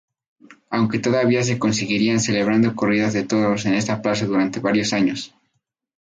Aunque 0.71 0.97
todavía 0.97 1.43
se 1.43 1.59
seguirían 1.73 2.19
celebrando 2.19 2.73
corridas 2.75 3.13
de 3.13 3.21
toros 3.23 3.67
en 3.67 3.75
esta 3.75 4.01
plaza 4.01 4.25
durante 4.25 4.59
varios 4.59 4.93
años. 4.93 5.35